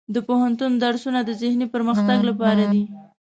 [0.15, 2.83] د پوهنتون درسونه د ذهني پرمختګ لپاره دي.